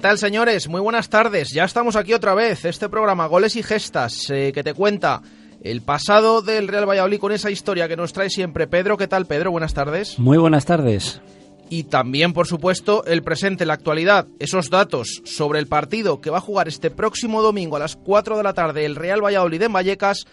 [0.00, 0.68] Tal, señores?
[0.68, 1.50] Muy buenas tardes.
[1.50, 2.64] Ya estamos aquí otra vez.
[2.64, 5.22] Este programa Goles y Gestas eh, que te cuenta
[5.62, 8.96] el pasado del Real Valladolid con esa historia que nos trae siempre Pedro.
[8.96, 9.50] ¿Qué tal, Pedro?
[9.50, 10.18] Buenas tardes.
[10.18, 11.20] Muy buenas tardes.
[11.68, 16.38] Y también, por supuesto, el presente, la actualidad, esos datos sobre el partido que va
[16.38, 19.72] a jugar este próximo domingo a las 4 de la tarde el Real Valladolid en
[19.72, 20.24] Vallecas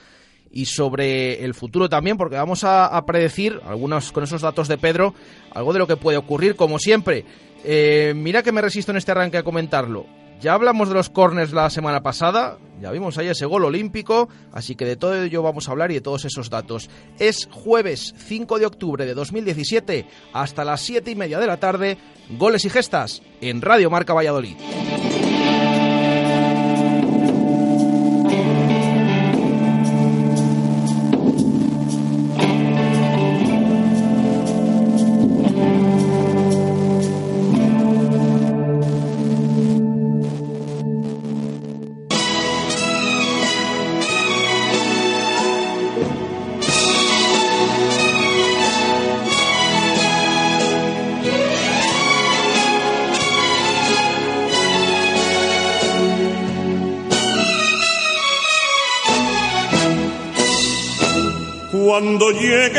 [0.52, 5.14] y sobre el futuro también, porque vamos a, predecir, algunos con esos datos de Pedro,
[5.52, 7.26] algo de lo que puede ocurrir, como siempre.
[7.64, 10.06] Eh, mira que me resisto en este arranque a comentarlo.
[10.40, 14.76] Ya hablamos de los corners la semana pasada, ya vimos ahí ese gol olímpico, así
[14.76, 16.92] que de todo ello vamos a hablar y de todos esos datos.
[17.18, 21.98] Es jueves 5 de octubre de 2017 hasta las 7 y media de la tarde,
[22.38, 24.58] goles y gestas en Radio Marca Valladolid.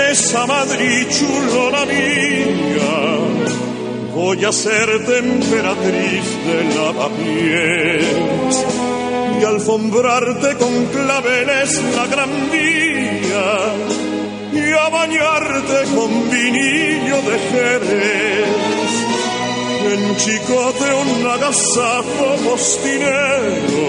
[0.09, 3.19] Llegues a Madrid, chulona mía,
[4.15, 8.65] voy a ser temperatriz de lavapiés
[9.41, 13.75] y alfombrarte con claveles la gran vía
[14.53, 18.49] y a bañarte con vinillo de Jerez.
[19.93, 23.89] En chicote un agasajo postinero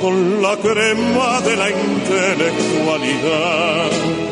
[0.00, 4.29] con la crema de la intelectualidad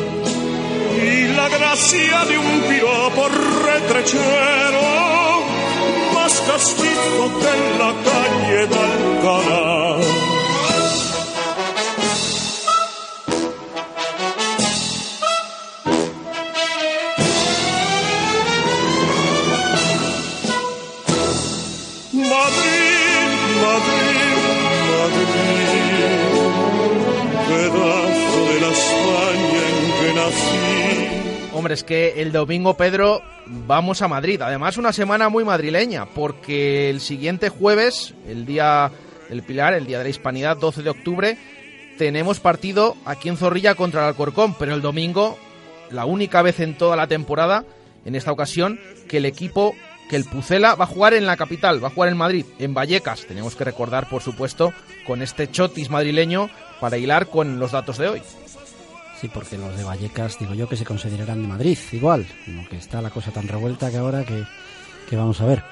[1.57, 3.27] gracia de un piropo
[3.65, 5.09] retrechero
[6.13, 9.69] más castizo que en la calle de Alcalá.
[22.11, 23.29] Madrid,
[23.65, 24.09] Madrid,
[27.47, 30.78] pedazo de la España en que nací.
[31.59, 34.41] Hombre, es que el domingo, Pedro, vamos a Madrid.
[34.41, 38.89] Además, una semana muy madrileña, porque el siguiente jueves, el día
[39.27, 41.37] del Pilar, el día de la Hispanidad, 12 de octubre,
[41.97, 45.37] tenemos partido aquí en Zorrilla contra el Alcorcón, pero el domingo,
[45.91, 47.65] la única vez en toda la temporada,
[48.05, 49.75] en esta ocasión, que el equipo,
[50.09, 52.73] que el Pucela va a jugar en la capital, va a jugar en Madrid, en
[52.73, 53.25] Vallecas.
[53.25, 54.71] Tenemos que recordar, por supuesto,
[55.05, 56.49] con este chotis madrileño
[56.79, 58.21] para hilar con los datos de hoy.
[59.19, 62.77] Sí, porque los de Vallecas, digo yo, que se considerarán de Madrid, igual, como que
[62.77, 64.43] está la cosa tan revuelta que ahora que,
[65.09, 65.63] que vamos a ver.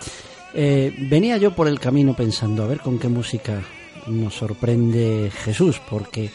[0.54, 3.62] Eh, venía yo por el camino pensando a ver con qué música
[4.08, 6.30] nos sorprende Jesús, porque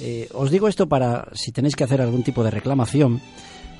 [0.00, 3.20] eh, os digo esto para, si tenéis que hacer algún tipo de reclamación,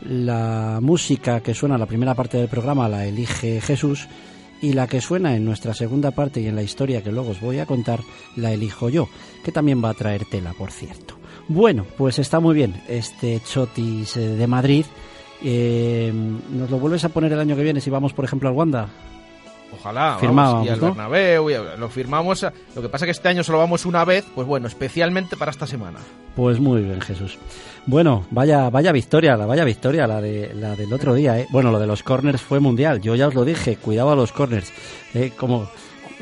[0.05, 4.07] la música que suena en la primera parte del programa la elige Jesús
[4.61, 7.41] y la que suena en nuestra segunda parte y en la historia que luego os
[7.41, 8.01] voy a contar
[8.37, 9.09] la elijo yo,
[9.45, 11.24] que también va a traer tela, por cierto.
[11.49, 14.87] Bueno, pues está muy bien este Chotis eh, de Madrid.
[15.43, 16.13] Eh,
[16.51, 18.89] ¿Nos lo vuelves a poner el año que viene si vamos, por ejemplo, al Wanda?
[19.79, 20.87] Ojalá, Firmábamos, vamos, y al ¿no?
[20.95, 22.47] Bernabéu, y lo firmamos.
[22.77, 25.67] Lo que pasa que este año solo vamos una vez, pues bueno, especialmente para esta
[25.67, 25.99] semana.
[26.37, 27.39] Pues muy bien, Jesús.
[27.85, 31.49] Bueno, vaya, vaya victoria, la vaya victoria, la de la del otro día, ¿eh?
[31.51, 33.01] Bueno, lo de los corners fue mundial.
[33.01, 34.73] Yo ya os lo dije, cuidado a los corners.
[35.13, 35.33] ¿eh?
[35.37, 35.69] Como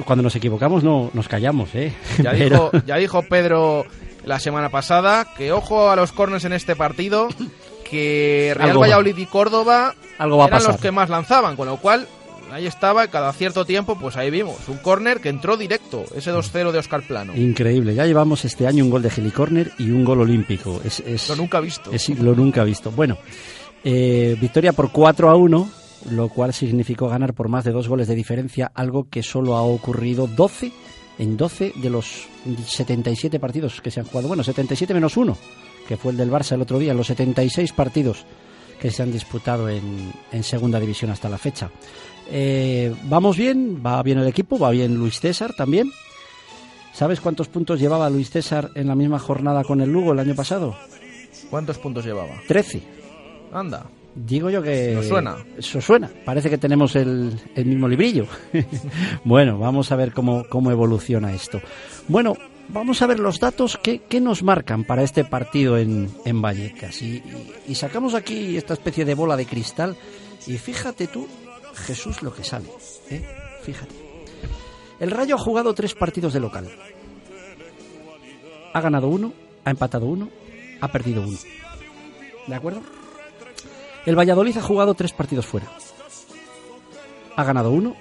[0.06, 1.92] cuando nos equivocamos no nos callamos, ¿eh?
[2.22, 3.84] Ya Pero- dijo, ya dijo Pedro
[4.24, 7.28] la semana pasada que ojo a los corners en este partido,
[7.90, 10.72] que Real Valladolid y Córdoba algo va a eran pasar.
[10.72, 12.06] los que más lanzaban, con lo cual
[12.52, 16.70] ahí estaba, cada cierto tiempo, pues ahí vimos, un córner que entró directo, ese 2-0
[16.70, 17.34] de Oscar Plano.
[17.34, 20.80] Increíble, ya llevamos este año un gol de Helicórner y un gol olímpico.
[20.84, 21.90] Es, es, Lo nunca visto.
[21.92, 22.90] Es, lo nunca visto.
[22.90, 23.16] Bueno,
[23.84, 25.70] eh, victoria por 4 a 1,
[26.10, 29.62] lo cual significó ganar por más de dos goles de diferencia, algo que solo ha
[29.62, 30.72] ocurrido 12
[31.18, 32.26] en 12 de los
[32.66, 34.28] 77 partidos que se han jugado.
[34.28, 35.36] Bueno, 77 menos 1,
[35.86, 38.24] que fue el del Barça el otro día, los 76 partidos
[38.80, 41.70] que se han disputado en, en segunda división hasta la fecha.
[42.28, 45.90] Eh, vamos bien, va bien el equipo, va bien Luis César también.
[46.92, 50.34] ¿Sabes cuántos puntos llevaba Luis César en la misma jornada con el Lugo el año
[50.34, 50.76] pasado?
[51.48, 52.34] ¿Cuántos puntos llevaba?
[52.48, 52.82] 13.
[53.52, 53.86] Anda.
[54.14, 55.02] Digo yo que...
[55.02, 55.36] Suena.
[55.56, 56.10] Eso suena.
[56.24, 58.26] Parece que tenemos el, el mismo librillo.
[59.24, 61.60] bueno, vamos a ver cómo, cómo evoluciona esto.
[62.08, 62.36] Bueno,
[62.68, 67.00] vamos a ver los datos que, que nos marcan para este partido en, en Vallecas.
[67.00, 69.96] Y, y, y sacamos aquí esta especie de bola de cristal.
[70.46, 71.26] Y fíjate tú,
[71.74, 72.68] Jesús, lo que sale.
[73.08, 73.24] ¿eh?
[73.62, 73.94] Fíjate.
[75.00, 76.68] El Rayo ha jugado tres partidos de local.
[78.74, 79.32] Ha ganado uno,
[79.64, 80.28] ha empatado uno,
[80.80, 81.38] ha perdido uno.
[82.46, 82.82] ¿De acuerdo?
[84.04, 85.68] El Valladolid ha jugado tres partidos fuera.
[87.36, 87.94] Ha ganado uno,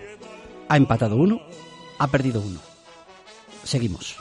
[0.67, 1.41] ha empatado uno,
[1.99, 2.59] ha perdido uno.
[3.63, 4.17] Seguimos.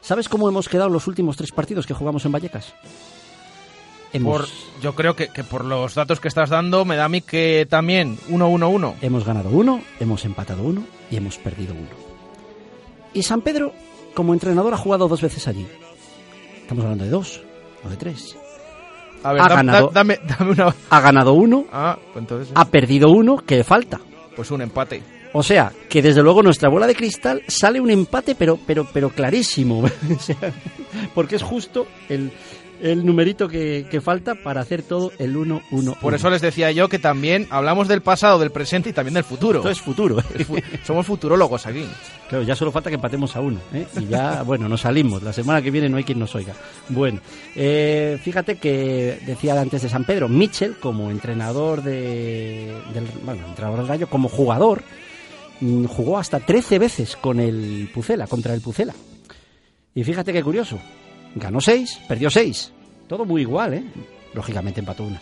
[0.00, 2.72] ¿Sabes cómo hemos quedado los últimos tres partidos que jugamos en Vallecas?
[4.12, 4.38] Hemos...
[4.38, 7.20] Por, yo creo que, que, por los datos que estás dando, me da a mí
[7.20, 8.94] que también 1-1-1.
[9.02, 11.90] Hemos ganado uno, hemos empatado uno y hemos perdido uno.
[13.12, 13.72] Y San Pedro,
[14.14, 15.66] como entrenador, ha jugado dos veces allí.
[16.62, 17.42] Estamos hablando de dos,
[17.84, 18.36] o de tres.
[19.26, 20.72] A ver, ha, da, ganado, da, dame, dame una...
[20.88, 23.98] ha ganado uno, ah, pues entonces, ha perdido uno, ¿qué falta?
[24.36, 25.02] Pues un empate.
[25.32, 29.10] O sea, que desde luego nuestra bola de cristal sale un empate, pero, pero, pero
[29.10, 29.84] clarísimo.
[31.14, 32.32] porque es justo el,
[32.80, 35.98] el numerito que, que, falta para hacer todo el 1-1.
[35.98, 39.24] Por eso les decía yo que también hablamos del pasado, del presente y también del
[39.24, 39.60] futuro.
[39.60, 40.20] Esto es futuro.
[40.46, 41.84] fu somos futurólogos aquí.
[42.28, 43.60] Claro, ya solo falta que empatemos a uno.
[43.72, 43.86] ¿eh?
[44.00, 45.22] Y ya, bueno, nos salimos.
[45.22, 46.54] La semana que viene no hay quien nos oiga.
[46.88, 47.20] Bueno,
[47.54, 53.80] eh, fíjate que decía antes de San Pedro, Mitchell, como entrenador de, del, bueno, entrenador
[53.80, 54.82] del Gallo, como jugador,
[55.88, 58.94] jugó hasta 13 veces con el Pucela, contra el Pucela.
[59.94, 60.78] Y fíjate qué curioso,
[61.34, 62.72] ganó 6, perdió 6.
[63.08, 63.84] Todo muy igual, ¿eh?
[64.34, 65.20] Lógicamente empató una.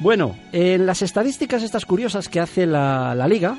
[0.00, 3.58] Bueno, en las estadísticas estas curiosas que hace la, la liga,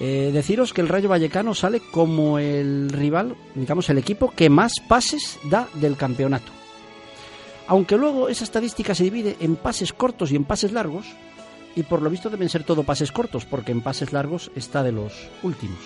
[0.00, 4.74] eh, deciros que el Rayo Vallecano sale como el rival, digamos el equipo que más
[4.86, 6.52] pases da del campeonato.
[7.66, 11.06] Aunque luego esa estadística se divide en pases cortos y en pases largos,
[11.76, 14.92] y por lo visto deben ser todo pases cortos, porque en pases largos está de
[14.92, 15.12] los
[15.42, 15.78] últimos.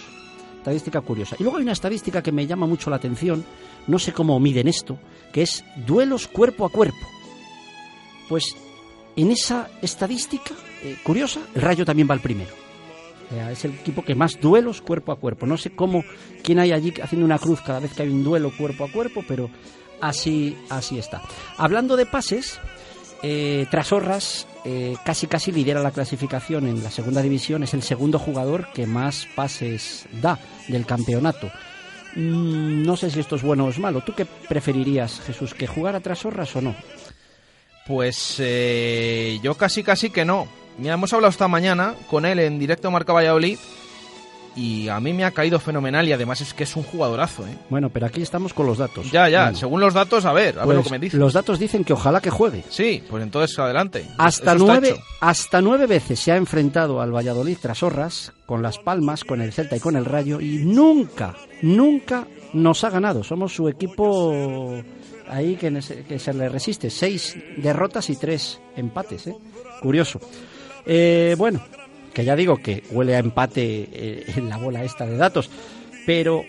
[0.58, 1.36] Estadística curiosa.
[1.38, 3.44] Y luego hay una estadística que me llama mucho la atención,
[3.86, 4.98] no sé cómo miden esto,
[5.32, 7.06] que es duelos cuerpo a cuerpo.
[8.28, 8.54] Pues
[9.16, 12.62] en esa estadística eh, curiosa, el Rayo también va al primero.
[13.50, 15.46] Es el equipo que más duelos cuerpo a cuerpo.
[15.46, 16.04] No sé cómo,
[16.42, 19.24] quién hay allí haciendo una cruz cada vez que hay un duelo cuerpo a cuerpo,
[19.26, 19.50] pero
[20.00, 21.22] así, así está.
[21.56, 22.60] Hablando de pases,
[23.22, 28.18] eh, Trasorras eh, casi casi lidera la clasificación en la segunda división, es el segundo
[28.18, 30.38] jugador que más pases da
[30.68, 31.50] del campeonato.
[32.14, 34.02] Mm, no sé si esto es bueno o es malo.
[34.02, 36.74] ¿Tú qué preferirías, Jesús, que jugara Trasorras o no?
[37.86, 40.46] Pues eh, yo casi casi que no.
[40.78, 43.58] Mira, hemos hablado esta mañana con él en directo Marca Valladolid
[44.56, 47.46] y a mí me ha caído fenomenal y además es que es un jugadorazo.
[47.46, 47.56] ¿eh?
[47.70, 49.10] Bueno, pero aquí estamos con los datos.
[49.10, 49.58] Ya, ya, bueno.
[49.58, 51.20] según los datos, a ver, a pues ver lo que me dicen.
[51.20, 52.64] Los datos dicen que ojalá que juegue.
[52.68, 54.06] Sí, pues entonces adelante.
[54.18, 59.24] Hasta nueve, hasta nueve veces se ha enfrentado al Valladolid tras Horras, con Las Palmas,
[59.24, 63.24] con el Celta y con el Rayo, y nunca, nunca nos ha ganado.
[63.24, 64.82] Somos su equipo
[65.28, 65.72] ahí que,
[66.06, 66.90] que se le resiste.
[66.90, 69.28] Seis derrotas y tres empates.
[69.28, 69.36] ¿eh?
[69.80, 70.20] Curioso.
[70.84, 71.64] Eh, bueno,
[72.12, 75.50] que ya digo que huele a empate eh, en la bola esta de datos,
[76.06, 76.44] pero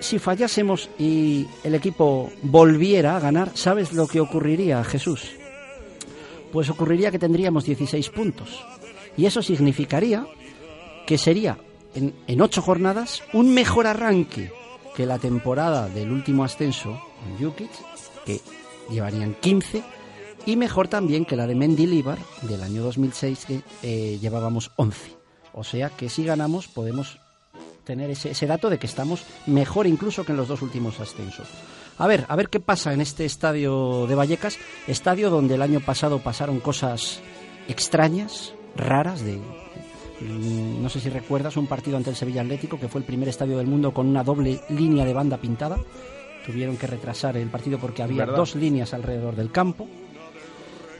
[0.00, 5.32] si fallásemos y el equipo volviera a ganar, ¿sabes lo que ocurriría, Jesús?
[6.52, 8.64] Pues ocurriría que tendríamos 16 puntos.
[9.16, 10.26] Y eso significaría
[11.06, 11.58] que sería
[11.94, 14.50] en, en ocho jornadas un mejor arranque
[14.96, 17.70] que la temporada del último ascenso en Jukic,
[18.24, 18.40] que
[18.90, 19.82] llevarían 15
[20.46, 25.16] y mejor también que la de Mendilibar del año 2006 que eh, llevábamos 11.
[25.52, 27.18] O sea que si ganamos podemos
[27.84, 31.48] tener ese, ese, dato de que estamos mejor incluso que en los dos últimos ascensos.
[31.98, 35.80] A ver, a ver qué pasa en este estadio de Vallecas, estadio donde el año
[35.80, 37.20] pasado pasaron cosas
[37.68, 39.38] extrañas, raras, de
[40.20, 43.56] no sé si recuerdas un partido ante el Sevilla Atlético que fue el primer estadio
[43.58, 45.78] del mundo con una doble línea de banda pintada.
[46.44, 48.36] Tuvieron que retrasar el partido porque había ¿Verdad?
[48.36, 49.88] dos líneas alrededor del campo.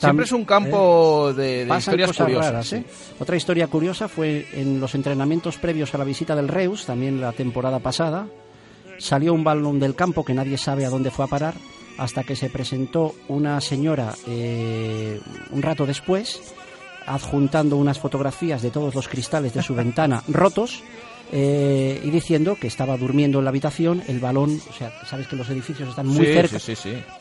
[0.01, 2.47] Siempre es un campo de, de historias curiosas.
[2.47, 2.85] Raras, ¿eh?
[3.19, 7.33] Otra historia curiosa fue en los entrenamientos previos a la visita del Reus, también la
[7.33, 8.27] temporada pasada,
[8.99, 11.55] salió un balón del campo que nadie sabe a dónde fue a parar,
[11.99, 16.41] hasta que se presentó una señora eh, un rato después,
[17.07, 20.83] adjuntando unas fotografías de todos los cristales de su ventana rotos
[21.33, 25.37] eh, y diciendo que estaba durmiendo en la habitación, el balón, o sea, sabes que
[25.37, 26.59] los edificios están muy cerca,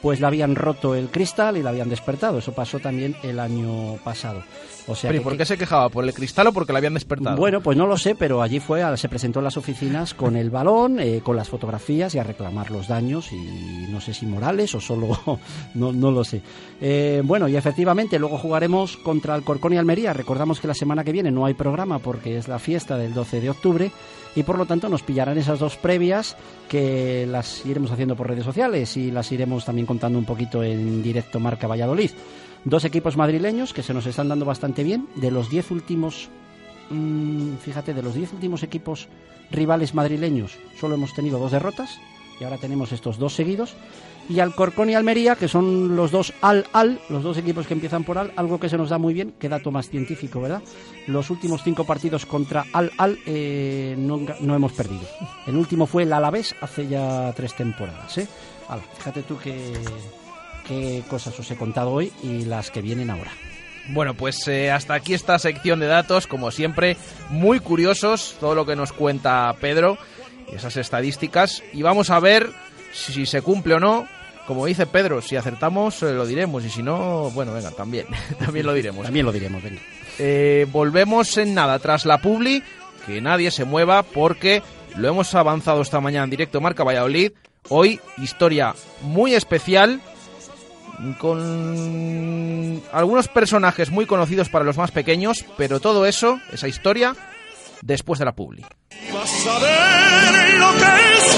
[0.02, 2.40] pues le habían roto el cristal y la habían despertado.
[2.40, 4.44] Eso pasó también el año pasado.
[4.90, 5.90] O sea, ¿Pero ¿y por qué se quejaba?
[5.90, 7.38] ¿Por el cristal o porque la habían despertado?
[7.38, 10.50] Bueno, pues no lo sé, pero allí fue, se presentó en las oficinas con el
[10.50, 14.74] balón, eh, con las fotografías y a reclamar los daños y no sé si morales
[14.74, 15.20] o solo,
[15.76, 16.42] no, no lo sé.
[16.82, 20.14] Eh, bueno, y efectivamente luego jugaremos contra el Corcón y Almería.
[20.14, 23.42] Recordamos que la semana que viene no hay programa porque es la fiesta del 12
[23.42, 23.92] de octubre
[24.36, 26.36] y por lo tanto nos pillarán esas dos previas
[26.68, 31.02] que las iremos haciendo por redes sociales y las iremos también contando un poquito en
[31.02, 32.12] directo Marca Valladolid.
[32.66, 35.08] Dos equipos madrileños que se nos están dando bastante bien.
[35.16, 36.30] De los diez últimos,
[36.90, 39.08] mmm, fíjate, de los diez últimos equipos
[39.52, 42.00] rivales madrileños, solo hemos tenido dos derrotas
[42.40, 43.76] y ahora tenemos estos dos seguidos.
[44.30, 48.20] Y Alcorcón y Almería, que son los dos al-al, los dos equipos que empiezan por
[48.20, 50.62] al, algo que se nos da muy bien, qué dato más científico, ¿verdad?
[51.08, 55.02] Los últimos cinco partidos contra al-al eh, no, no, hemos perdido.
[55.48, 58.28] El último fue el Alavés hace ya tres temporadas, ¿eh?
[58.68, 59.74] Ala, fíjate tú que
[60.70, 63.32] qué cosas os he contado hoy y las que vienen ahora.
[63.90, 66.96] Bueno, pues eh, hasta aquí esta sección de datos, como siempre,
[67.30, 69.98] muy curiosos todo lo que nos cuenta Pedro
[70.52, 71.64] y esas estadísticas.
[71.74, 72.52] Y vamos a ver
[72.94, 74.08] si se cumple o no.
[74.46, 78.06] Como dice Pedro, si acertamos eh, lo diremos y si no, bueno, venga, también,
[78.40, 79.04] también lo diremos.
[79.04, 79.82] También lo diremos, venga.
[80.20, 82.62] Eh, volvemos en nada tras la publi,
[83.08, 84.62] que nadie se mueva porque
[84.96, 87.32] lo hemos avanzado esta mañana en directo Marca Valladolid.
[87.70, 90.00] Hoy historia muy especial
[91.20, 97.16] con algunos personajes muy conocidos para los más pequeños, pero todo eso, esa historia,
[97.82, 98.66] después de la publi.
[99.14, 100.84] Vas a ver lo que
[101.18, 101.30] es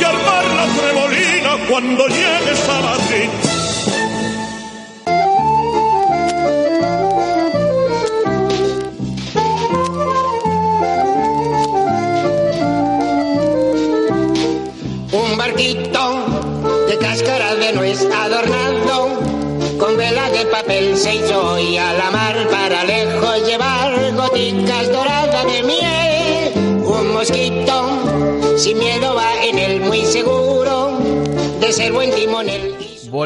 [0.00, 3.47] y armar la cuando llegues a.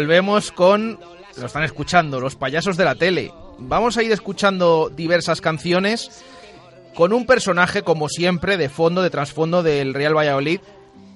[0.03, 0.99] Volvemos con,
[1.37, 3.33] lo están escuchando, los payasos de la tele.
[3.59, 6.25] Vamos a ir escuchando diversas canciones
[6.93, 10.59] con un personaje, como siempre, de fondo, de trasfondo del Real Valladolid.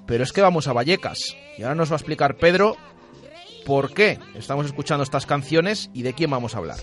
[0.07, 1.37] Pero es que vamos a Vallecas.
[1.59, 2.76] Y ahora nos va a explicar Pedro
[3.64, 6.78] por qué estamos escuchando estas canciones y de quién vamos a hablar.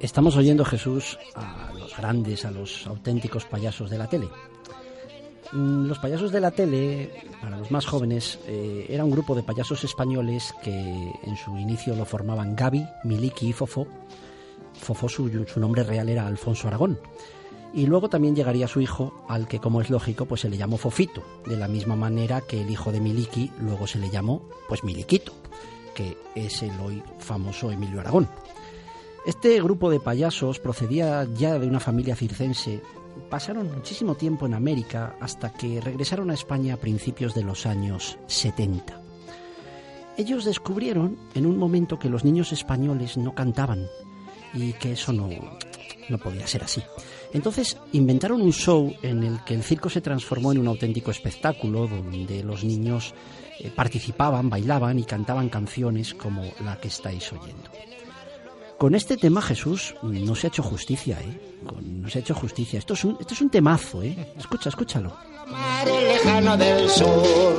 [0.00, 4.28] Estamos oyendo Jesús a los grandes, a los auténticos payasos de la tele.
[5.52, 9.42] Mm, los payasos de la tele, para los más jóvenes, eh, era un grupo de
[9.42, 13.86] payasos españoles que en su inicio lo formaban Gaby, Miliki y Fofó.
[14.74, 16.98] Fofó su, su nombre real era Alfonso Aragón
[17.72, 20.76] y luego también llegaría su hijo, al que como es lógico, pues se le llamó
[20.76, 24.82] Fofito, de la misma manera que el hijo de Miliki luego se le llamó pues
[24.82, 25.32] Miliquito,
[25.94, 28.28] que es el hoy famoso Emilio Aragón.
[29.26, 32.82] Este grupo de payasos procedía ya de una familia circense.
[33.28, 38.18] Pasaron muchísimo tiempo en América hasta que regresaron a España a principios de los años
[38.26, 39.00] 70.
[40.16, 43.86] Ellos descubrieron en un momento que los niños españoles no cantaban
[44.52, 45.28] y que eso no,
[46.08, 46.82] no podía ser así.
[47.32, 51.86] Entonces inventaron un show en el que el circo se transformó en un auténtico espectáculo
[51.86, 53.14] donde los niños
[53.60, 57.70] eh, participaban, bailaban y cantaban canciones como la que estáis oyendo.
[58.80, 61.38] Con este tema Jesús no se ha hecho justicia, ¿eh?
[61.82, 62.78] No se ha hecho justicia.
[62.78, 64.32] Esto es un, esto es un temazo, ¿eh?
[64.38, 65.14] Escucha, escúchalo.
[65.84, 67.58] lejano del sur.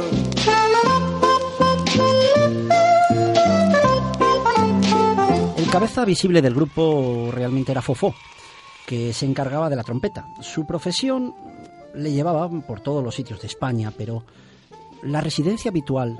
[5.57, 8.15] El cabeza visible del grupo realmente era Fofó,
[8.87, 10.25] que se encargaba de la trompeta.
[10.41, 11.35] Su profesión
[11.93, 14.23] le llevaba por todos los sitios de España, pero
[15.03, 16.19] la residencia habitual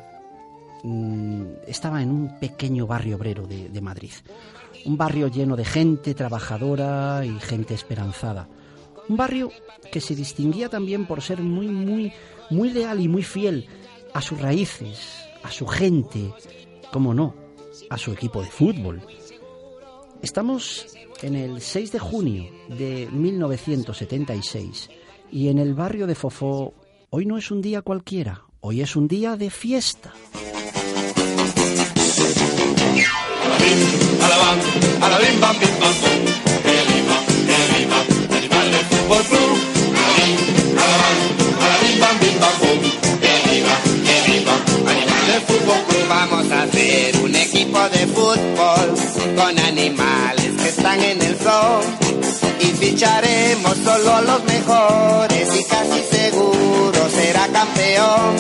[0.84, 4.12] mmm, estaba en un pequeño barrio obrero de, de, Madrid.
[4.86, 8.50] Un barrio lleno de gente trabajadora y gente esperanzada.
[9.08, 9.52] Un barrio
[9.92, 12.14] que se distinguía también por ser muy, muy,
[12.50, 13.68] muy leal y muy fiel
[14.14, 16.34] a sus raíces, a su gente,
[16.92, 17.36] como no,
[17.90, 19.02] a su equipo de fútbol.
[20.22, 20.88] Estamos
[21.22, 24.90] en el 6 de junio de 1976
[25.32, 26.74] y en el barrio de Fofó
[27.10, 30.14] hoy no es un día cualquiera, hoy es un día de fiesta.
[48.32, 51.82] Fútbol con animales que están en el zoo
[52.60, 58.36] y ficharemos solo a los mejores y casi seguro será campeón.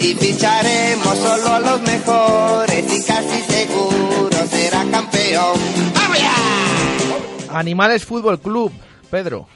[0.00, 5.58] Y ficharemos solo a los mejores y casi seguro será campeón.
[5.94, 7.58] ¡Vamos ya!
[7.58, 8.72] Animales Fútbol Club,
[9.10, 9.46] Pedro.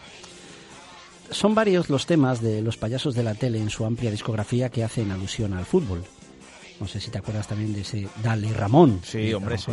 [1.31, 4.85] Son varios los temas de los payasos de la tele en su amplia discografía que
[4.85, 6.05] hacen alusión al fútbol.
[6.80, 9.00] No sé si te acuerdas también de ese Dale Ramón.
[9.04, 9.73] Sí, hombre, sí.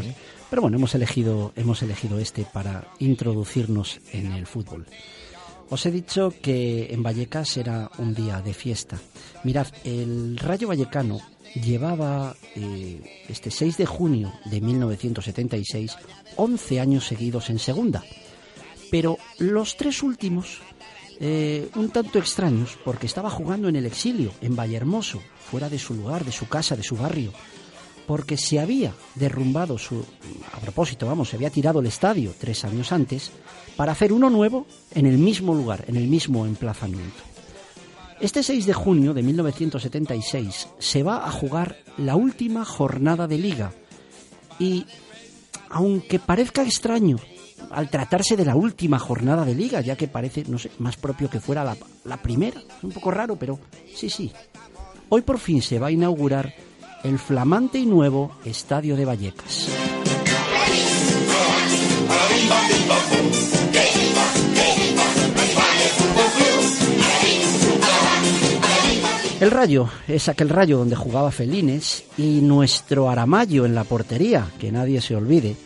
[0.50, 4.85] Pero bueno, hemos elegido, hemos elegido este para introducirnos en el fútbol.
[5.69, 9.00] Os he dicho que en Vallecas era un día de fiesta.
[9.43, 11.19] Mirad, el Rayo Vallecano
[11.55, 15.97] llevaba eh, este 6 de junio de 1976
[16.35, 18.03] 11 años seguidos en segunda.
[18.91, 20.62] Pero los tres últimos,
[21.19, 25.93] eh, un tanto extraños, porque estaba jugando en el exilio, en Vallehermoso, fuera de su
[25.93, 27.31] lugar, de su casa, de su barrio
[28.05, 30.03] porque se había derrumbado su,
[30.53, 33.31] a propósito, vamos, se había tirado el estadio tres años antes
[33.75, 37.24] para hacer uno nuevo en el mismo lugar, en el mismo emplazamiento.
[38.19, 43.74] Este 6 de junio de 1976 se va a jugar la última jornada de liga
[44.57, 44.86] y,
[45.69, 47.17] aunque parezca extraño
[47.71, 51.29] al tratarse de la última jornada de liga, ya que parece, no sé, más propio
[51.29, 53.59] que fuera la, la primera, es un poco raro, pero
[53.93, 54.31] sí, sí.
[55.09, 56.53] Hoy por fin se va a inaugurar
[57.03, 59.69] el flamante y nuevo Estadio de Vallecas.
[69.39, 74.71] El Rayo es aquel Rayo donde jugaba Felines y nuestro Aramayo en la portería, que
[74.71, 75.57] nadie se olvide.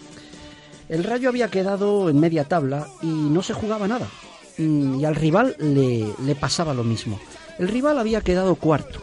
[0.90, 4.08] El Rayo había quedado en media tabla y no se jugaba nada.
[4.58, 7.20] Mm, Y al rival le, le pasaba lo mismo.
[7.58, 9.00] El rival había quedado cuarto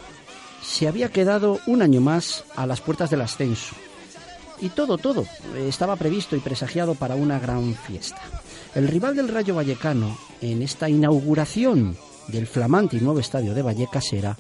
[0.67, 3.75] se había quedado un año más a las puertas del ascenso.
[4.61, 5.23] Y todo, todo
[5.55, 8.21] eh, estaba previsto y presagiado para una gran fiesta.
[8.75, 11.97] El rival del Rayo Vallecano en esta inauguración
[12.29, 14.37] del flamante y nuevo estadio de Vallecas era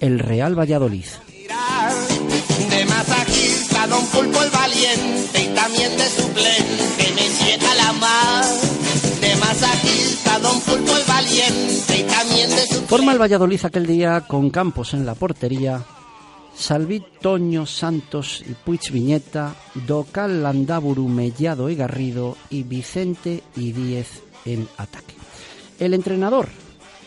[0.00, 1.04] el Real Valladolid.
[12.88, 15.82] Forma el Valladolid aquel día con Campos en la portería,
[16.54, 19.54] Salvi Toño Santos y Puig Viñeta,
[19.86, 25.14] Docal Landaburu Mellado y Garrido y Vicente y Díez en ataque.
[25.78, 26.48] El entrenador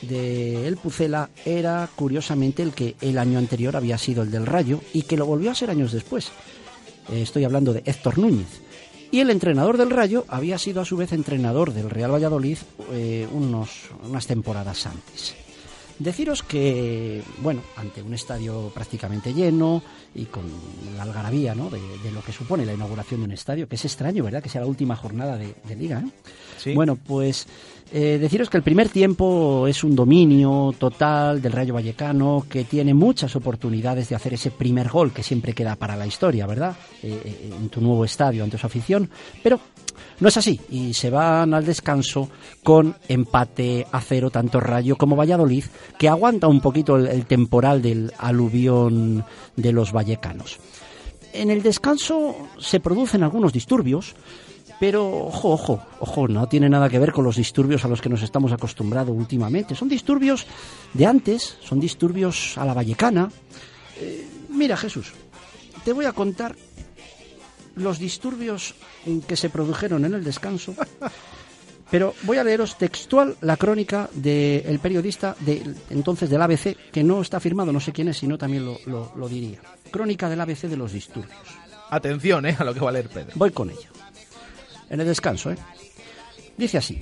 [0.05, 4.81] de El Pucela era curiosamente el que el año anterior había sido el del Rayo
[4.93, 6.31] y que lo volvió a ser años después.
[7.11, 8.61] Eh, Estoy hablando de Héctor Núñez.
[9.11, 12.57] Y el entrenador del Rayo había sido a su vez entrenador del Real Valladolid
[12.91, 15.35] eh, unos, unas temporadas antes.
[15.97, 19.81] Deciros que, bueno, ante un estadio prácticamente lleno
[20.13, 20.43] y con
[20.97, 21.69] la algarabía ¿no?
[21.69, 21.79] de,
[22.11, 24.43] lo que supone la inauguración de un estadio, que es extraño, ¿verdad?
[24.43, 26.03] Que sea la última jornada de, liga.
[26.73, 27.47] Bueno, pues
[27.91, 32.93] eh, deciros que el primer tiempo es un dominio total del Rayo Vallecano que tiene
[32.93, 36.75] muchas oportunidades de hacer ese primer gol que siempre queda para la historia, ¿verdad?
[37.03, 39.09] Eh, eh, en tu nuevo estadio ante su afición,
[39.43, 39.59] pero
[40.19, 42.29] no es así y se van al descanso
[42.63, 45.65] con empate a cero tanto Rayo como Valladolid
[45.99, 49.23] que aguanta un poquito el temporal del aluvión
[49.55, 50.59] de los vallecanos.
[51.35, 54.15] En el descanso se producen algunos disturbios,
[54.79, 58.09] pero ojo, ojo, ojo, no tiene nada que ver con los disturbios a los que
[58.09, 59.75] nos estamos acostumbrados últimamente.
[59.75, 60.45] Son disturbios
[60.93, 63.29] de antes, son disturbios a la vallecana.
[63.99, 65.11] Eh, mira, Jesús,
[65.83, 66.55] te voy a contar
[67.75, 68.75] los disturbios
[69.27, 70.73] que se produjeron en el descanso.
[71.91, 77.21] Pero voy a leeros textual la crónica del periodista de entonces del ABC, que no
[77.21, 79.59] está firmado, no sé quién es, sino también lo, lo- lo diría.
[79.91, 81.37] Crónica del ABC de los disturbios.
[81.91, 82.55] Atención, ¿eh?
[82.57, 83.31] A lo que va a leer Pedro.
[83.35, 83.87] Voy con ella.
[84.89, 85.57] En el descanso, ¿eh?
[86.57, 87.01] Dice así.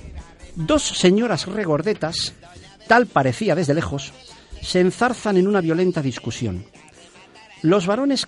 [0.54, 2.34] Dos señoras regordetas,
[2.86, 4.12] tal parecía desde lejos,
[4.62, 6.64] se enzarzan en una violenta discusión.
[7.62, 8.26] Los varones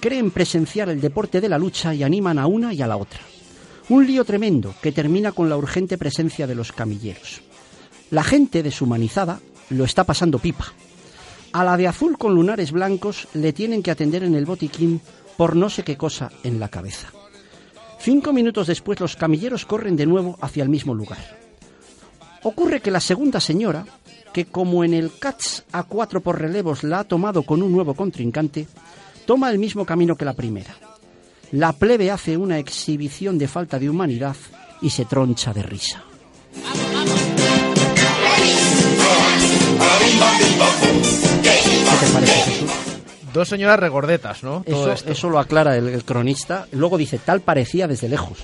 [0.00, 3.20] creen presenciar el deporte de la lucha y animan a una y a la otra.
[3.90, 7.42] Un lío tremendo que termina con la urgente presencia de los camilleros.
[8.10, 10.66] La gente deshumanizada lo está pasando pipa.
[11.52, 15.00] A la de azul con lunares blancos le tienen que atender en el botiquín
[15.36, 17.08] por no sé qué cosa en la cabeza.
[17.98, 21.40] Cinco minutos después los camilleros corren de nuevo hacia el mismo lugar.
[22.44, 23.84] Ocurre que la segunda señora,
[24.32, 27.94] que como en el catch a cuatro por relevos la ha tomado con un nuevo
[27.94, 28.68] contrincante,
[29.26, 30.89] toma el mismo camino que la primera.
[31.52, 34.36] La plebe hace una exhibición de falta de humanidad
[34.80, 36.04] y se troncha de risa.
[41.90, 42.70] ¿Qué te parece, Jesús?
[43.32, 44.62] Dos señoras regordetas, ¿no?
[44.62, 46.68] Todo Eso, lo aclara el, el cronista.
[46.72, 48.38] Luego dice, tal parecía desde lejos,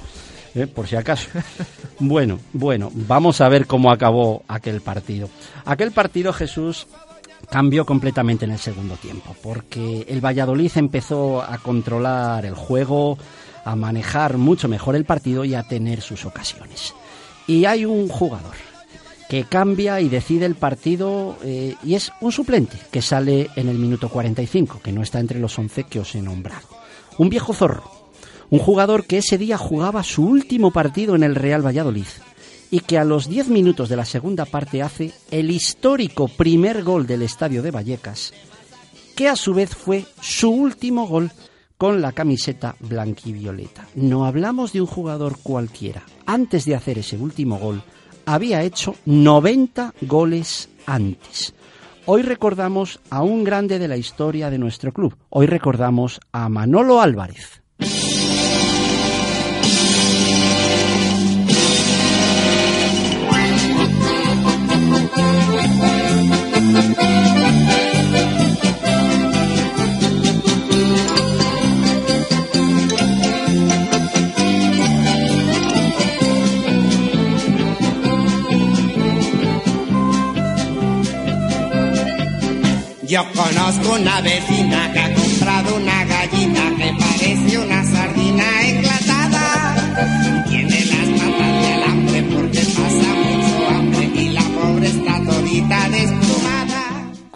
[0.56, 0.66] ¿eh?
[0.66, 1.28] por si acaso.
[2.00, 5.28] bueno, bueno, vamos a ver cómo acabó aquel partido.
[5.64, 6.88] Aquel partido, Jesús,
[7.50, 13.18] cambió completamente en el segundo tiempo, porque el Valladolid empezó a controlar el juego,
[13.64, 16.94] a manejar mucho mejor el partido y a tener sus ocasiones.
[17.46, 18.54] Y hay un jugador
[19.28, 23.78] que cambia y decide el partido eh, y es un suplente que sale en el
[23.78, 26.68] minuto 45, que no está entre los 11 que os he nombrado.
[27.18, 27.90] Un viejo zorro,
[28.50, 32.06] un jugador que ese día jugaba su último partido en el Real Valladolid
[32.70, 37.06] y que a los 10 minutos de la segunda parte hace el histórico primer gol
[37.06, 38.32] del estadio de Vallecas,
[39.14, 41.30] que a su vez fue su último gol
[41.78, 43.86] con la camiseta blanquivioleta.
[43.94, 46.04] No hablamos de un jugador cualquiera.
[46.24, 47.82] Antes de hacer ese último gol,
[48.24, 51.54] había hecho 90 goles antes.
[52.06, 55.16] Hoy recordamos a un grande de la historia de nuestro club.
[55.28, 57.62] Hoy recordamos a Manolo Álvarez.
[83.08, 86.05] Yo conozco una vecina que ha comprado una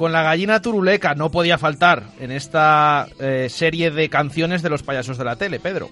[0.01, 4.83] Con la gallina turuleca no podía faltar en esta eh, serie de canciones de los
[4.83, 5.91] payasos de la tele, Pedro.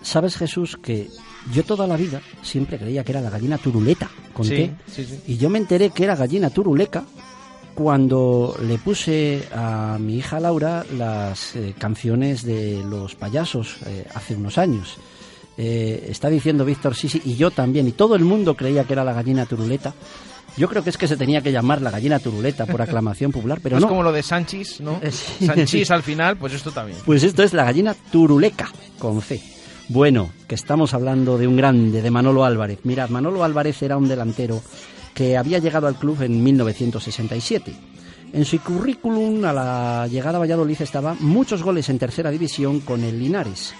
[0.00, 1.10] ¿Sabes, Jesús, que
[1.52, 5.04] yo toda la vida siempre creía que era la gallina turuleta con Sí, T, sí,
[5.04, 5.20] sí.
[5.26, 7.04] y yo me enteré que era gallina turuleca
[7.74, 14.34] cuando le puse a mi hija Laura las eh, canciones de los payasos eh, hace
[14.34, 14.96] unos años.
[15.58, 18.94] Eh, está diciendo Víctor sí, sí, y yo también, y todo el mundo creía que
[18.94, 19.92] era la gallina turuleta.
[20.56, 23.60] Yo creo que es que se tenía que llamar la gallina turuleta por aclamación popular,
[23.62, 23.88] pero es no.
[23.88, 25.00] como lo de Sanchis, ¿no?
[25.10, 25.46] Sí.
[25.46, 26.98] Sanchis al final, pues esto también.
[27.04, 29.40] Pues esto es la gallina turuleca, con C.
[29.88, 32.80] Bueno, que estamos hablando de un grande, de Manolo Álvarez.
[32.84, 34.62] Mirad, Manolo Álvarez era un delantero
[35.14, 37.72] que había llegado al club en 1967.
[38.32, 43.04] En su currículum a la llegada a Valladolid estaba muchos goles en tercera división con
[43.04, 43.74] el Linares.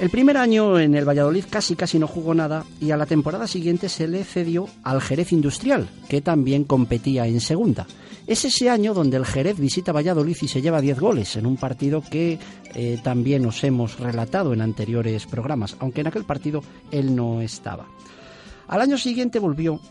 [0.00, 3.46] El primer año en el Valladolid casi casi no jugó nada y a la temporada
[3.46, 7.86] siguiente se le cedió al Jerez Industrial, que también competía en segunda.
[8.26, 11.58] Es ese año donde el Jerez visita Valladolid y se lleva 10 goles en un
[11.58, 12.38] partido que
[12.74, 17.86] eh, también os hemos relatado en anteriores programas, aunque en aquel partido él no estaba.
[18.68, 19.82] Al año siguiente volvió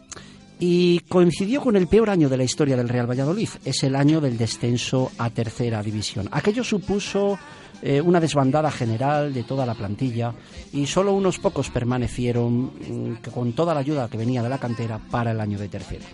[0.59, 3.49] y coincidió con el peor año de la historia del Real Valladolid.
[3.63, 6.27] Es el año del descenso a tercera división.
[6.31, 7.37] Aquello supuso
[7.81, 10.33] eh, una desbandada general de toda la plantilla
[10.73, 14.99] y solo unos pocos permanecieron mm, con toda la ayuda que venía de la cantera
[15.09, 16.05] para el año de tercera.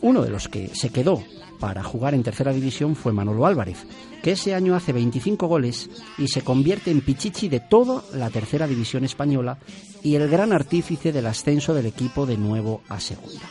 [0.00, 1.22] Uno de los que se quedó
[1.60, 3.86] para jugar en tercera división fue Manolo Álvarez,
[4.20, 8.66] que ese año hace 25 goles y se convierte en pichichi de toda la tercera
[8.66, 9.58] división española
[10.02, 13.46] y el gran artífice del ascenso del equipo de nuevo a segunda.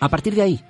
[0.00, 0.60] A partir de ahí,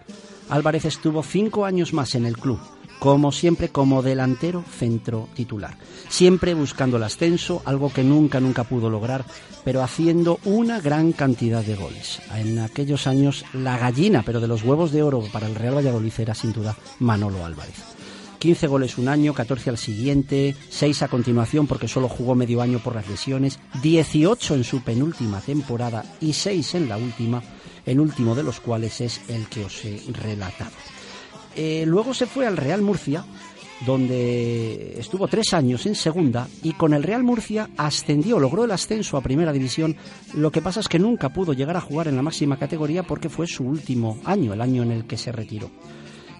[0.50, 2.60] Álvarez estuvo cinco años más en el club,
[3.02, 5.76] como siempre como delantero centro titular,
[6.08, 9.24] siempre buscando el ascenso, algo que nunca, nunca pudo lograr,
[9.64, 12.22] pero haciendo una gran cantidad de goles.
[12.32, 16.12] En aquellos años, la gallina, pero de los huevos de oro para el Real Valladolid
[16.16, 17.74] era sin duda Manolo Álvarez.
[18.38, 22.78] 15 goles un año, 14 al siguiente, 6 a continuación porque solo jugó medio año
[22.78, 27.42] por las lesiones, 18 en su penúltima temporada y 6 en la última,
[27.84, 30.70] el último de los cuales es el que os he relatado.
[31.56, 33.24] Eh, luego se fue al Real Murcia,
[33.86, 39.16] donde estuvo tres años en segunda y con el Real Murcia ascendió, logró el ascenso
[39.16, 39.96] a primera división.
[40.34, 43.28] Lo que pasa es que nunca pudo llegar a jugar en la máxima categoría porque
[43.28, 45.70] fue su último año, el año en el que se retiró.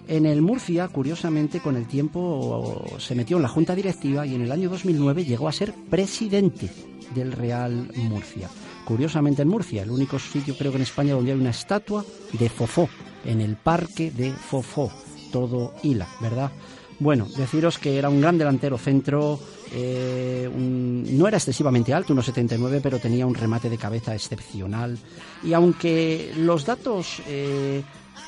[0.07, 4.41] En el Murcia, curiosamente, con el tiempo se metió en la junta directiva y en
[4.41, 6.69] el año 2009 llegó a ser presidente
[7.15, 8.49] del Real Murcia.
[8.85, 12.49] Curiosamente en Murcia, el único sitio creo que en España donde hay una estatua de
[12.49, 12.89] Fofó,
[13.23, 14.91] en el parque de Fofó,
[15.33, 16.51] todo hila, ¿verdad?
[16.99, 19.39] Bueno, deciros que era un gran delantero centro,
[19.73, 24.97] eh, no era excesivamente alto, unos 79, pero tenía un remate de cabeza excepcional.
[25.43, 27.81] Y aunque los datos eh,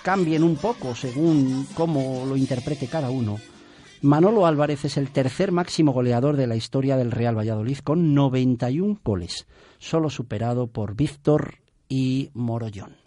[0.03, 3.39] cambien un poco según cómo lo interprete cada uno,
[4.01, 8.99] Manolo Álvarez es el tercer máximo goleador de la historia del Real Valladolid con 91
[9.03, 9.45] goles,
[9.77, 12.97] solo superado por Víctor y Morollón.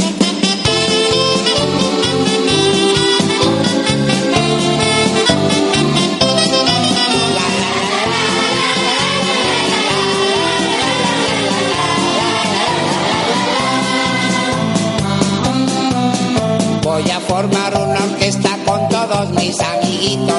[16.83, 20.35] Voy a formar una orquesta con todos mis amiguitos.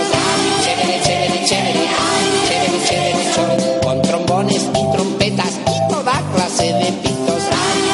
[3.81, 7.43] Con trombones y trompetas y toda clase de pitos.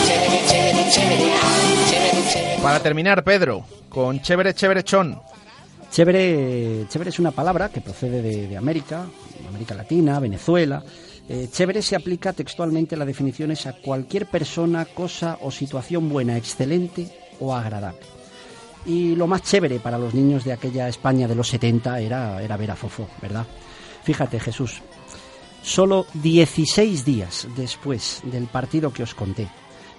[0.08, 2.58] Chévere, chévere.
[2.64, 5.22] Para terminar, Pedro, con chévere, chévere, chón.
[5.96, 9.06] Chévere, chévere es una palabra que procede de, América,
[9.48, 10.84] América Latina, Venezuela.
[11.30, 16.36] Eh, chévere se aplica textualmente la definición es a cualquier persona, cosa o situación buena,
[16.36, 17.08] excelente
[17.40, 18.02] o agradable.
[18.86, 22.58] Y lo más chévere para los niños de aquella España de los 70 era, era
[22.58, 23.48] ver a Fofó, ¿verdad?
[24.04, 24.82] Fíjate, Jesús,
[25.64, 29.48] solo 16 días después del partido que os conté,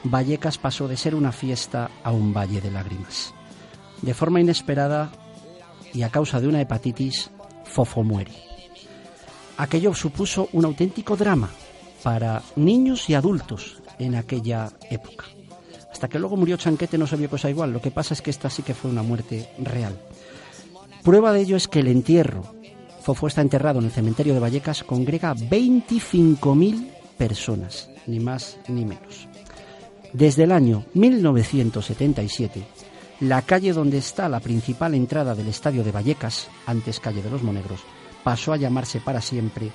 [0.05, 3.33] Vallecas pasó de ser una fiesta a un valle de lágrimas.
[4.03, 5.11] De forma inesperada
[5.95, 7.31] y a causa de una hepatitis,
[7.65, 8.33] Fofo muere.
[9.59, 11.51] Aquello supuso un auténtico drama
[12.03, 15.25] para niños y adultos en aquella época.
[15.91, 17.73] Hasta que luego murió Chanquete no se vio cosa igual.
[17.73, 19.99] Lo que pasa es que esta sí que fue una muerte real.
[21.03, 22.43] Prueba de ello es que el entierro,
[23.01, 29.29] Fofo está enterrado en el cementerio de Vallecas, congrega 25.000 personas, ni más ni menos.
[30.13, 32.67] Desde el año 1977,
[33.21, 37.43] la calle donde está la principal entrada del estadio de Vallecas, antes calle de los
[37.43, 37.81] Monegros,
[38.23, 39.71] pasó a llamarse para siempre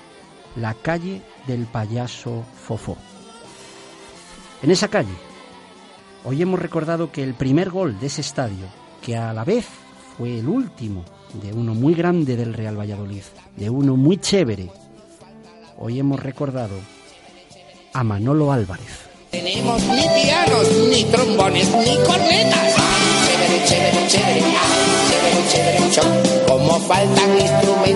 [0.55, 2.97] la calle del payaso Fofó.
[4.61, 5.13] En esa calle,
[6.23, 8.65] hoy hemos recordado que el primer gol de ese estadio,
[9.01, 9.65] que a la vez
[10.17, 11.03] fue el último
[11.41, 13.23] de uno muy grande del Real Valladolid,
[13.55, 14.69] de uno muy chévere,
[15.79, 16.75] hoy hemos recordado
[17.93, 19.09] a Manolo Álvarez.
[19.31, 20.05] Tenemos ni
[20.89, 22.80] ni trombones, ni cornetas.
[23.71, 24.43] Chévere, chévere,
[25.07, 26.43] chévere, chévere.
[26.45, 27.90] Como faltan instrumentos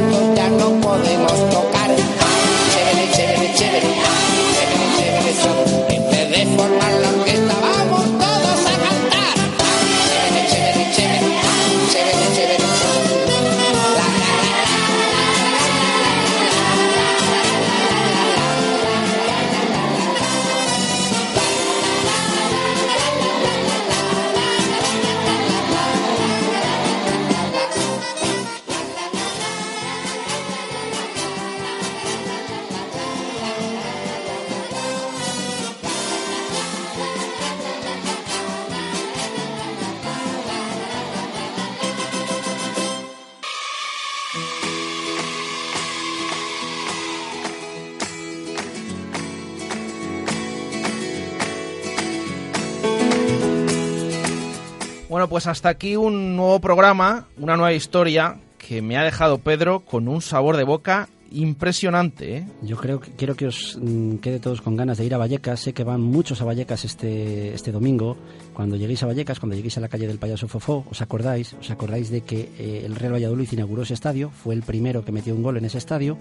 [55.16, 59.80] Bueno, pues hasta aquí un nuevo programa, una nueva historia que me ha dejado Pedro
[59.80, 62.40] con un sabor de boca impresionante.
[62.40, 62.48] ¿eh?
[62.62, 65.62] Yo creo que quiero que os mm, quede todos con ganas de ir a Vallecas.
[65.62, 68.18] Sé que van muchos a Vallecas este, este domingo.
[68.54, 71.72] Cuando lleguéis a Vallecas, cuando lleguéis a la calle del Payaso Fofó, os acordáis, os
[71.72, 75.34] acordáis de que eh, el Real Valladolid inauguró ese estadio, fue el primero que metió
[75.34, 76.18] un gol en ese estadio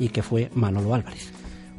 [0.00, 1.30] y que fue Manolo Álvarez.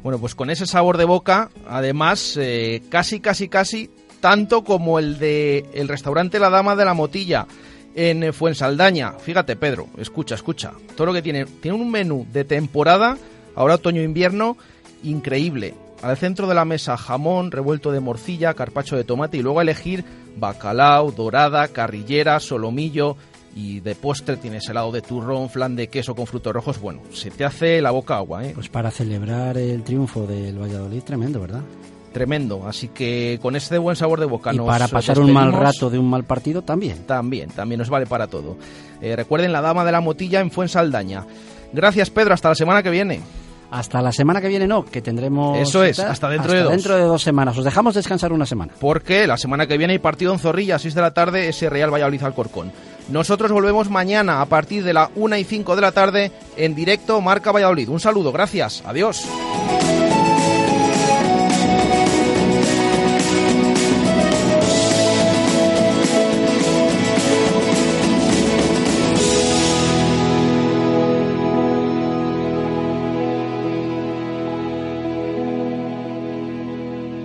[0.04, 5.18] Bueno, pues con ese sabor de boca, además, eh, casi, casi, casi, tanto como el
[5.18, 7.46] de el restaurante La Dama de la Motilla
[7.94, 9.12] en Fuensaldaña.
[9.12, 10.72] Fíjate, Pedro, escucha, escucha.
[10.96, 11.46] Todo lo que tiene.
[11.46, 13.16] Tiene un menú de temporada,
[13.54, 14.56] ahora otoño-invierno,
[15.02, 15.74] increíble.
[16.02, 20.04] Al centro de la mesa, jamón, revuelto de morcilla, carpacho de tomate y luego elegir
[20.36, 23.16] bacalao, dorada, carrillera, solomillo
[23.54, 26.80] y de postre tienes helado de turrón, flan de queso con frutos rojos.
[26.80, 28.52] Bueno, se te hace la boca agua, ¿eh?
[28.54, 31.62] Pues para celebrar el triunfo del Valladolid, tremendo, ¿verdad?
[32.12, 32.66] Tremendo.
[32.66, 35.90] Así que con este buen sabor de boca Y nos para pasar un mal rato
[35.90, 37.04] de un mal partido también.
[37.06, 38.56] También, también nos vale para todo.
[39.00, 41.24] Eh, recuerden la Dama de la Motilla en Fuensaldaña.
[41.72, 42.34] Gracias, Pedro.
[42.34, 43.20] Hasta la semana que viene.
[43.70, 45.56] Hasta la semana que viene no, que tendremos...
[45.58, 46.72] Eso es, hasta dentro de dos.
[46.72, 47.56] dentro de dos semanas.
[47.56, 48.72] Os dejamos descansar una semana.
[48.80, 51.70] Porque la semana que viene hay partido en Zorrilla, a 6 de la tarde, ese
[51.70, 52.72] Real Valladolid Alcorcón.
[53.10, 57.20] Nosotros volvemos mañana a partir de la 1 y 5 de la tarde en directo
[57.20, 57.88] Marca Valladolid.
[57.88, 59.24] Un saludo, gracias, adiós.